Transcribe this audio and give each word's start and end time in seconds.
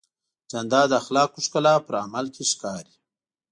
جانداد 0.51 0.87
د 0.91 0.93
اخلاقو 1.01 1.43
ښکلا 1.45 1.75
په 1.85 1.93
عمل 2.05 2.25
کې 2.35 2.43
ښکاري. 2.51 2.95